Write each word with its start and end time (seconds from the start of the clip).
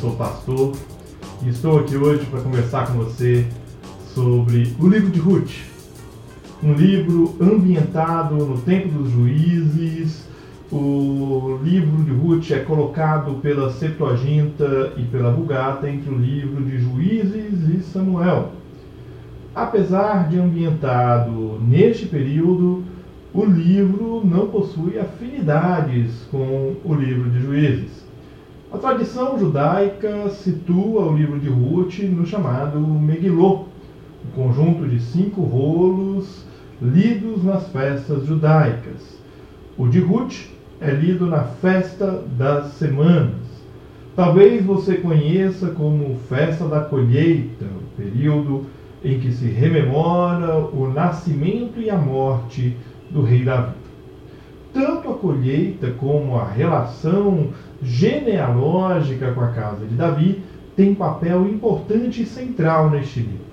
sou 0.00 0.12
pastor 0.12 0.72
e 1.44 1.50
estou 1.50 1.80
aqui 1.80 1.98
hoje 1.98 2.24
para 2.26 2.40
conversar 2.40 2.86
com 2.86 2.94
você 2.94 3.46
sobre 4.14 4.74
o 4.80 4.88
livro 4.88 5.10
de 5.10 5.20
Ruth. 5.20 5.50
Um 6.62 6.72
livro 6.72 7.36
ambientado 7.38 8.36
no 8.36 8.56
tempo 8.62 8.88
dos 8.88 9.10
juízes. 9.10 10.26
O 10.70 11.58
livro 11.62 12.02
de 12.04 12.12
Ruth 12.12 12.50
é 12.52 12.60
colocado 12.60 13.34
pela 13.42 13.70
Septuaginta 13.70 14.94
e 14.96 15.02
pela 15.02 15.30
Vulgata 15.30 15.90
entre 15.90 16.10
o 16.10 16.16
livro 16.16 16.64
de 16.64 16.78
Juízes 16.78 17.68
e 17.68 17.82
Samuel. 17.82 18.52
Apesar 19.54 20.30
de 20.30 20.38
ambientado 20.38 21.60
neste 21.60 22.06
período, 22.06 22.82
o 23.34 23.44
livro 23.46 24.22
não 24.24 24.48
possui 24.48 24.98
afinidades 24.98 26.26
com 26.30 26.74
o 26.84 26.94
livro 26.94 27.30
de 27.30 27.40
Juízes. 27.40 28.04
A 28.70 28.76
tradição 28.76 29.38
judaica 29.38 30.28
situa 30.28 31.06
o 31.06 31.16
livro 31.16 31.38
de 31.38 31.48
Ruth 31.48 31.98
no 32.00 32.26
chamado 32.26 32.78
Megillah, 32.78 33.64
um 34.24 34.30
conjunto 34.34 34.86
de 34.86 35.00
cinco 35.00 35.42
rolos 35.42 36.44
lidos 36.80 37.42
nas 37.42 37.68
festas 37.68 38.26
judaicas. 38.26 39.18
O 39.78 39.88
de 39.88 40.00
Ruth 40.00 40.48
é 40.80 40.90
lido 40.90 41.26
na 41.26 41.44
festa 41.44 42.22
das 42.36 42.72
semanas. 42.74 43.42
Talvez 44.14 44.62
você 44.62 44.96
conheça 44.96 45.68
como 45.68 46.18
festa 46.28 46.66
da 46.66 46.80
colheita, 46.80 47.64
o 47.64 47.96
período 47.96 48.66
em 49.02 49.18
que 49.18 49.32
se 49.32 49.46
rememora 49.46 50.58
o 50.58 50.92
nascimento 50.92 51.80
e 51.80 51.88
a 51.88 51.96
morte 51.96 52.76
do 53.12 53.22
rei 53.22 53.44
Davi. 53.44 53.74
Tanto 54.72 55.10
a 55.10 55.14
colheita 55.14 55.90
como 55.92 56.36
a 56.36 56.48
relação 56.48 57.48
genealógica 57.82 59.32
com 59.32 59.42
a 59.42 59.48
casa 59.48 59.84
de 59.84 59.94
Davi 59.94 60.42
tem 60.74 60.94
papel 60.94 61.46
importante 61.46 62.22
e 62.22 62.26
central 62.26 62.90
neste 62.90 63.20
livro. 63.20 63.52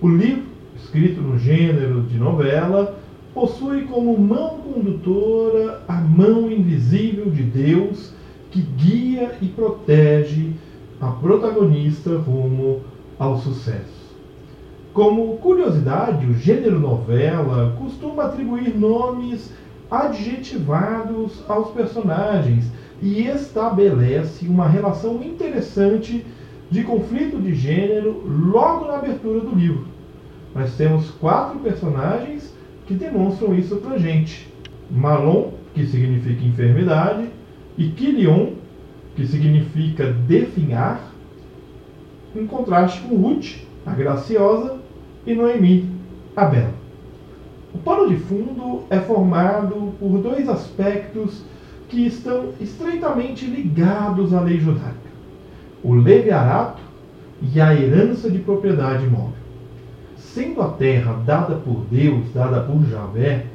O 0.00 0.08
livro, 0.08 0.44
escrito 0.76 1.20
no 1.20 1.38
gênero 1.38 2.02
de 2.02 2.18
novela, 2.18 2.98
possui 3.32 3.82
como 3.82 4.18
mão 4.18 4.58
condutora 4.58 5.82
a 5.86 6.00
mão 6.00 6.50
invisível 6.50 7.30
de 7.30 7.42
Deus 7.42 8.12
que 8.50 8.60
guia 8.60 9.36
e 9.40 9.46
protege 9.46 10.52
a 11.00 11.08
protagonista 11.08 12.16
rumo 12.16 12.80
ao 13.18 13.38
sucesso. 13.38 13.97
Como 14.92 15.36
curiosidade, 15.36 16.26
o 16.26 16.34
gênero 16.34 16.80
novela 16.80 17.76
costuma 17.78 18.24
atribuir 18.24 18.76
nomes 18.76 19.52
adjetivados 19.90 21.44
aos 21.48 21.70
personagens 21.70 22.64
e 23.00 23.26
estabelece 23.26 24.46
uma 24.46 24.66
relação 24.66 25.22
interessante 25.22 26.24
de 26.70 26.82
conflito 26.82 27.40
de 27.40 27.54
gênero 27.54 28.22
logo 28.26 28.86
na 28.86 28.96
abertura 28.96 29.40
do 29.40 29.54
livro. 29.54 29.86
Nós 30.54 30.74
temos 30.74 31.10
quatro 31.12 31.58
personagens 31.60 32.52
que 32.86 32.94
demonstram 32.94 33.54
isso 33.54 33.76
para 33.76 33.98
gente: 33.98 34.52
Malon, 34.90 35.50
que 35.74 35.86
significa 35.86 36.44
enfermidade, 36.44 37.28
e 37.76 37.88
Kilion, 37.90 38.54
que 39.14 39.26
significa 39.26 40.10
definhar, 40.10 41.12
em 42.34 42.46
contraste 42.46 43.00
com 43.02 43.16
Ruth, 43.16 43.67
a 43.86 43.92
graciosa, 43.92 44.76
e 45.26 45.34
Noemi, 45.34 45.90
a 46.36 46.44
bela. 46.44 46.74
O 47.74 47.78
pano 47.78 48.08
de 48.08 48.16
fundo 48.16 48.84
é 48.88 48.98
formado 48.98 49.92
por 49.98 50.18
dois 50.18 50.48
aspectos 50.48 51.42
que 51.88 52.06
estão 52.06 52.50
estreitamente 52.60 53.46
ligados 53.46 54.32
à 54.32 54.40
lei 54.40 54.58
judaica: 54.58 54.94
o 55.82 55.94
leviarato 55.94 56.80
e 57.42 57.60
a 57.60 57.74
herança 57.74 58.30
de 58.30 58.38
propriedade 58.38 59.04
imóvel. 59.04 59.38
Sendo 60.16 60.62
a 60.62 60.68
terra 60.68 61.22
dada 61.24 61.56
por 61.56 61.84
Deus, 61.90 62.32
dada 62.32 62.60
por 62.62 62.84
Javé, 62.84 63.46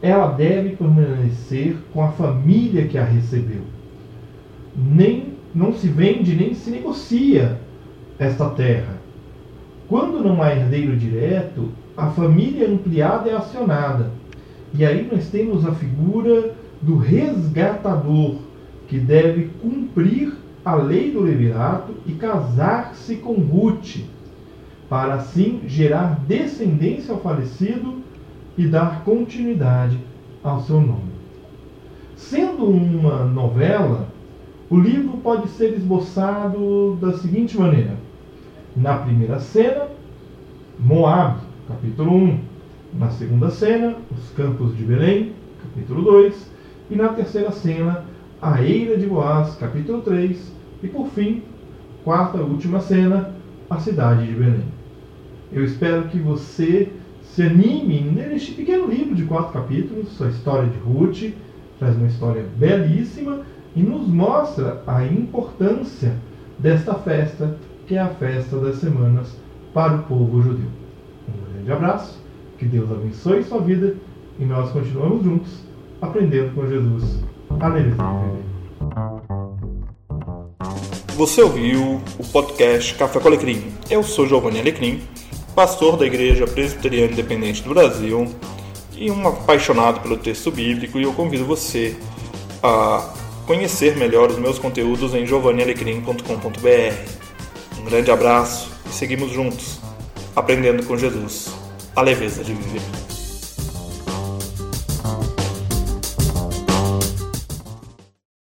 ela 0.00 0.28
deve 0.32 0.70
permanecer 0.76 1.76
com 1.92 2.02
a 2.02 2.08
família 2.08 2.86
que 2.86 2.98
a 2.98 3.04
recebeu. 3.04 3.62
Nem 4.76 5.34
não 5.54 5.72
se 5.72 5.86
vende 5.86 6.34
nem 6.34 6.54
se 6.54 6.70
negocia 6.70 7.60
esta 8.18 8.48
terra. 8.50 8.96
Quando 9.92 10.24
não 10.24 10.42
há 10.42 10.54
herdeiro 10.54 10.96
direto, 10.96 11.68
a 11.94 12.06
família 12.06 12.66
ampliada 12.66 13.28
é 13.28 13.34
acionada. 13.34 14.10
E 14.72 14.86
aí 14.86 15.06
nós 15.12 15.28
temos 15.28 15.66
a 15.66 15.72
figura 15.72 16.54
do 16.80 16.96
resgatador, 16.96 18.36
que 18.88 18.98
deve 18.98 19.50
cumprir 19.60 20.32
a 20.64 20.76
lei 20.76 21.10
do 21.10 21.20
levirato 21.20 21.92
e 22.06 22.12
casar-se 22.12 23.16
com 23.16 23.34
Ruth, 23.34 23.98
para 24.88 25.16
assim 25.16 25.60
gerar 25.66 26.20
descendência 26.26 27.12
ao 27.12 27.20
falecido 27.20 27.96
e 28.56 28.66
dar 28.66 29.04
continuidade 29.04 29.98
ao 30.42 30.62
seu 30.62 30.80
nome. 30.80 31.12
Sendo 32.16 32.64
uma 32.64 33.26
novela, 33.26 34.08
o 34.70 34.78
livro 34.80 35.18
pode 35.18 35.50
ser 35.50 35.74
esboçado 35.74 36.96
da 36.98 37.12
seguinte 37.18 37.58
maneira: 37.58 37.94
na 38.76 38.96
primeira 38.98 39.38
cena, 39.38 39.86
Moab, 40.78 41.40
capítulo 41.68 42.14
1. 42.14 42.38
Na 42.98 43.10
segunda 43.10 43.50
cena, 43.50 43.96
os 44.10 44.30
campos 44.30 44.76
de 44.76 44.84
Belém, 44.84 45.32
capítulo 45.62 46.02
2. 46.02 46.50
E 46.90 46.96
na 46.96 47.08
terceira 47.08 47.50
cena, 47.50 48.04
a 48.40 48.62
eira 48.62 48.96
de 48.96 49.06
Boaz, 49.06 49.54
capítulo 49.54 50.02
3. 50.02 50.52
E 50.82 50.88
por 50.88 51.08
fim, 51.08 51.42
quarta 52.04 52.38
e 52.38 52.40
última 52.40 52.80
cena, 52.80 53.34
a 53.70 53.78
cidade 53.78 54.26
de 54.26 54.32
Belém. 54.32 54.64
Eu 55.52 55.64
espero 55.64 56.08
que 56.08 56.18
você 56.18 56.90
se 57.22 57.42
anime 57.42 58.00
neste 58.00 58.52
pequeno 58.52 58.86
livro 58.86 59.14
de 59.14 59.24
quatro 59.24 59.52
capítulos, 59.52 60.20
a 60.20 60.28
história 60.28 60.68
de 60.68 60.78
Ruth, 60.78 61.32
traz 61.78 61.96
uma 61.96 62.06
história 62.06 62.44
belíssima 62.56 63.40
e 63.74 63.82
nos 63.82 64.06
mostra 64.06 64.82
a 64.86 65.04
importância 65.04 66.14
desta 66.58 66.94
festa 66.94 67.56
que 67.86 67.96
é 67.96 68.00
a 68.00 68.08
festa 68.08 68.56
das 68.58 68.76
semanas 68.76 69.36
para 69.74 69.96
o 69.96 70.02
povo 70.04 70.42
judeu. 70.42 70.66
Um 71.28 71.52
grande 71.52 71.72
abraço, 71.72 72.18
que 72.58 72.66
Deus 72.66 72.90
abençoe 72.90 73.42
sua 73.42 73.60
vida 73.60 73.96
e 74.38 74.44
nós 74.44 74.70
continuamos 74.70 75.24
juntos 75.24 75.52
aprendendo 76.00 76.54
com 76.54 76.66
Jesus. 76.66 77.24
Aleluia. 77.60 77.96
Você 81.14 81.42
ouviu 81.42 82.00
o 82.18 82.24
podcast 82.32 82.94
Café 82.94 83.20
com 83.20 83.28
Alecrim. 83.28 83.64
Eu 83.90 84.02
sou 84.02 84.26
Giovanni 84.26 84.60
Alecrim, 84.60 85.00
pastor 85.54 85.96
da 85.96 86.06
Igreja 86.06 86.46
Presbiteriana 86.46 87.12
Independente 87.12 87.62
do 87.62 87.70
Brasil 87.70 88.26
e 88.96 89.10
um 89.10 89.28
apaixonado 89.28 90.00
pelo 90.00 90.16
texto 90.16 90.50
bíblico 90.50 90.98
e 90.98 91.02
eu 91.02 91.12
convido 91.12 91.44
você 91.44 91.96
a 92.62 93.12
conhecer 93.46 93.96
melhor 93.96 94.30
os 94.30 94.38
meus 94.38 94.58
conteúdos 94.58 95.14
em 95.14 95.26
giovannialecrim.com.br. 95.26 97.21
Um 97.78 97.84
grande 97.84 98.10
abraço 98.10 98.70
e 98.88 98.92
seguimos 98.92 99.32
juntos, 99.32 99.78
aprendendo 100.34 100.84
com 100.86 100.96
Jesus 100.96 101.50
a 101.94 102.02
leveza 102.02 102.42
de 102.42 102.54
viver. 102.54 103.11